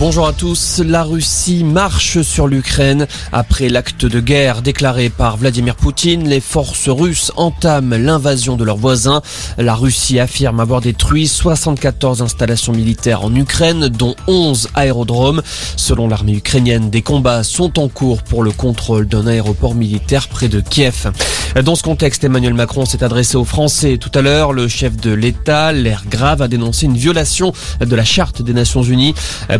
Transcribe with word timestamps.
Bonjour 0.00 0.26
à 0.26 0.32
tous. 0.32 0.78
La 0.82 1.02
Russie 1.02 1.62
marche 1.62 2.22
sur 2.22 2.48
l'Ukraine. 2.48 3.06
Après 3.32 3.68
l'acte 3.68 4.06
de 4.06 4.18
guerre 4.18 4.62
déclaré 4.62 5.10
par 5.10 5.36
Vladimir 5.36 5.76
Poutine, 5.76 6.26
les 6.26 6.40
forces 6.40 6.88
russes 6.88 7.30
entament 7.36 7.96
l'invasion 7.96 8.56
de 8.56 8.64
leurs 8.64 8.78
voisins. 8.78 9.20
La 9.58 9.74
Russie 9.74 10.18
affirme 10.18 10.58
avoir 10.58 10.80
détruit 10.80 11.28
74 11.28 12.22
installations 12.22 12.72
militaires 12.72 13.26
en 13.26 13.34
Ukraine, 13.34 13.88
dont 13.88 14.16
11 14.26 14.70
aérodromes. 14.74 15.42
Selon 15.76 16.08
l'armée 16.08 16.32
ukrainienne, 16.32 16.88
des 16.88 17.02
combats 17.02 17.42
sont 17.42 17.78
en 17.78 17.88
cours 17.88 18.22
pour 18.22 18.42
le 18.42 18.52
contrôle 18.52 19.06
d'un 19.06 19.26
aéroport 19.26 19.74
militaire 19.74 20.28
près 20.28 20.48
de 20.48 20.60
Kiev. 20.60 21.12
Dans 21.56 21.74
ce 21.74 21.82
contexte, 21.82 22.22
Emmanuel 22.22 22.54
Macron 22.54 22.84
s'est 22.84 23.02
adressé 23.02 23.36
aux 23.36 23.44
Français 23.44 23.98
tout 23.98 24.10
à 24.14 24.22
l'heure. 24.22 24.52
Le 24.52 24.68
chef 24.68 24.96
de 24.96 25.10
l'État, 25.10 25.72
l'air 25.72 26.04
grave, 26.08 26.42
a 26.42 26.48
dénoncé 26.48 26.86
une 26.86 26.96
violation 26.96 27.52
de 27.80 27.96
la 27.96 28.04
charte 28.04 28.40
des 28.40 28.52
Nations 28.52 28.84
Unies. 28.84 29.14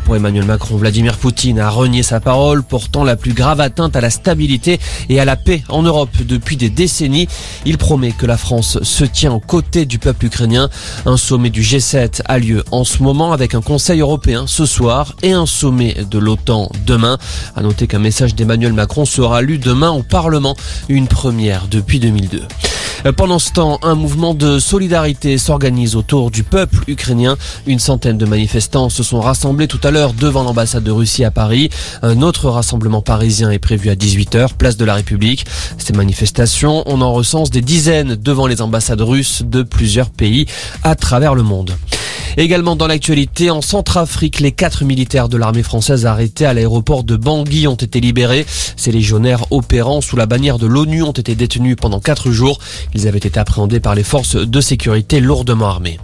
Pour 0.04 0.14
Emmanuel 0.14 0.44
Macron, 0.44 0.76
Vladimir 0.76 1.18
Poutine 1.18 1.58
a 1.58 1.68
renié 1.68 2.04
sa 2.04 2.20
parole, 2.20 2.62
portant 2.62 3.02
la 3.02 3.16
plus 3.16 3.32
grave 3.32 3.60
atteinte 3.60 3.96
à 3.96 4.00
la 4.00 4.10
stabilité 4.10 4.78
et 5.08 5.18
à 5.18 5.24
la 5.24 5.34
paix 5.34 5.64
en 5.68 5.82
Europe 5.82 6.10
depuis 6.24 6.56
des 6.56 6.70
décennies. 6.70 7.26
Il 7.66 7.76
promet 7.76 8.12
que 8.12 8.24
la 8.24 8.36
France 8.36 8.78
se 8.82 9.04
tient 9.04 9.32
aux 9.32 9.40
côtés 9.40 9.84
du 9.84 9.98
peuple 9.98 10.26
ukrainien. 10.26 10.70
Un 11.06 11.16
sommet 11.16 11.50
du 11.50 11.62
G7 11.62 12.22
a 12.24 12.38
lieu 12.38 12.64
en 12.70 12.84
ce 12.84 13.02
moment 13.02 13.32
avec 13.32 13.56
un 13.56 13.62
Conseil 13.62 13.98
européen 14.00 14.44
ce 14.46 14.64
soir 14.64 15.16
et 15.24 15.32
un 15.32 15.46
sommet 15.46 15.96
de 16.08 16.18
l'OTAN 16.20 16.70
demain. 16.86 17.18
À 17.56 17.62
noter 17.62 17.88
qu'un 17.88 17.98
message 17.98 18.36
d'Emmanuel 18.36 18.74
Macron 18.74 19.04
sera 19.04 19.42
lu 19.42 19.58
demain 19.58 19.90
au 19.90 20.04
Parlement, 20.04 20.56
une 20.88 21.08
première 21.08 21.66
depuis 21.80 21.98
2002. 21.98 22.42
Pendant 23.16 23.38
ce 23.38 23.52
temps, 23.52 23.78
un 23.82 23.94
mouvement 23.94 24.34
de 24.34 24.58
solidarité 24.58 25.38
s'organise 25.38 25.96
autour 25.96 26.30
du 26.30 26.42
peuple 26.42 26.84
ukrainien. 26.86 27.38
Une 27.66 27.78
centaine 27.78 28.18
de 28.18 28.26
manifestants 28.26 28.90
se 28.90 29.02
sont 29.02 29.20
rassemblés 29.20 29.66
tout 29.66 29.80
à 29.82 29.90
l'heure 29.90 30.12
devant 30.12 30.42
l'ambassade 30.42 30.84
de 30.84 30.90
Russie 30.90 31.24
à 31.24 31.30
Paris. 31.30 31.70
Un 32.02 32.20
autre 32.20 32.50
rassemblement 32.50 33.00
parisien 33.00 33.50
est 33.50 33.58
prévu 33.58 33.88
à 33.88 33.94
18h, 33.94 34.52
place 34.58 34.76
de 34.76 34.84
la 34.84 34.94
République. 34.94 35.46
Ces 35.78 35.94
manifestations, 35.94 36.82
on 36.84 37.00
en 37.00 37.14
recense 37.14 37.48
des 37.50 37.62
dizaines 37.62 38.16
devant 38.16 38.46
les 38.46 38.60
ambassades 38.60 39.00
russes 39.00 39.42
de 39.42 39.62
plusieurs 39.62 40.10
pays 40.10 40.44
à 40.82 40.94
travers 40.94 41.34
le 41.34 41.42
monde. 41.42 41.72
Également 42.36 42.76
dans 42.76 42.86
l'actualité, 42.86 43.50
en 43.50 43.60
Centrafrique, 43.60 44.40
les 44.40 44.52
quatre 44.52 44.84
militaires 44.84 45.28
de 45.28 45.36
l'armée 45.36 45.62
française 45.62 46.06
arrêtés 46.06 46.46
à 46.46 46.54
l'aéroport 46.54 47.04
de 47.04 47.16
Bangui 47.16 47.66
ont 47.66 47.74
été 47.74 48.00
libérés. 48.00 48.46
Ces 48.76 48.92
légionnaires 48.92 49.46
opérant 49.50 50.00
sous 50.00 50.16
la 50.16 50.26
bannière 50.26 50.58
de 50.58 50.66
l'ONU 50.66 51.02
ont 51.02 51.12
été 51.12 51.34
détenus 51.34 51.76
pendant 51.80 52.00
quatre 52.00 52.30
jours. 52.30 52.58
Ils 52.94 53.08
avaient 53.08 53.18
été 53.18 53.38
appréhendés 53.38 53.80
par 53.80 53.94
les 53.94 54.04
forces 54.04 54.36
de 54.36 54.60
sécurité 54.60 55.20
lourdement 55.20 55.68
armées. 55.68 55.98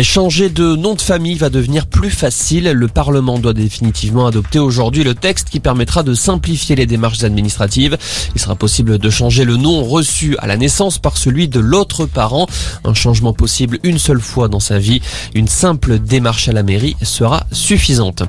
Changer 0.00 0.48
de 0.48 0.74
nom 0.74 0.94
de 0.94 1.02
famille 1.02 1.36
va 1.36 1.50
devenir 1.50 1.86
plus 1.86 2.10
facile. 2.10 2.70
Le 2.70 2.88
Parlement 2.88 3.38
doit 3.38 3.52
définitivement 3.52 4.26
adopter 4.26 4.58
aujourd'hui 4.58 5.04
le 5.04 5.14
texte 5.14 5.50
qui 5.50 5.60
permettra 5.60 6.02
de 6.02 6.14
simplifier 6.14 6.74
les 6.74 6.86
démarches 6.86 7.24
administratives. 7.24 7.98
Il 8.34 8.40
sera 8.40 8.54
possible 8.56 8.98
de 8.98 9.10
changer 9.10 9.44
le 9.44 9.56
nom 9.56 9.84
reçu 9.84 10.36
à 10.38 10.46
la 10.46 10.56
naissance 10.56 10.98
par 10.98 11.18
celui 11.18 11.46
de 11.46 11.60
l'autre 11.60 12.06
parent. 12.06 12.46
Un 12.84 12.94
changement 12.94 13.34
possible 13.34 13.78
une 13.82 13.98
seule 13.98 14.20
fois 14.20 14.48
dans 14.48 14.60
sa 14.60 14.78
vie. 14.78 15.02
Une 15.34 15.46
simple 15.46 15.98
démarche 15.98 16.48
à 16.48 16.52
la 16.52 16.62
mairie 16.62 16.96
sera 17.02 17.46
suffisante. 17.52 18.22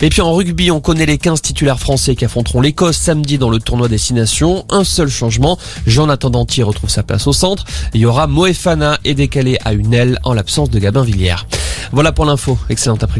Et 0.00 0.08
puis 0.08 0.22
en 0.22 0.32
rugby, 0.32 0.70
on 0.70 0.80
connaît 0.80 1.06
les 1.06 1.18
15 1.18 1.42
titulaires 1.42 1.78
français 1.78 2.16
qui 2.16 2.24
affronteront 2.24 2.62
l'Écosse 2.62 2.96
samedi 2.96 3.36
dans 3.36 3.50
le 3.50 3.58
tournoi 3.58 3.88
Destination. 3.88 4.64
Un 4.70 4.84
seul 4.84 5.08
changement, 5.08 5.58
Jonathan 5.86 6.30
Dantier 6.30 6.62
retrouve 6.62 6.90
sa 6.90 7.02
place 7.02 7.26
au 7.26 7.32
centre. 7.32 7.64
Il 7.94 8.00
y 8.00 8.06
aura 8.06 8.26
Moefana 8.26 8.98
et 9.04 9.14
décalé 9.14 9.58
à 9.64 9.74
une 9.74 9.92
aile 9.92 10.18
en 10.24 10.32
l'absence 10.32 10.70
de 10.70 10.78
Gabin 10.78 11.04
Voilà 11.92 12.12
pour 12.12 12.24
l'info. 12.24 12.56
Excellent 12.68 12.98
après 13.00 13.18